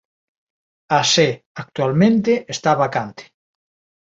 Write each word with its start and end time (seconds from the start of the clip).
A 0.97 0.99
sé 1.13 1.25
actualmente 1.63 2.31
está 2.55 2.71
vacante. 2.83 3.23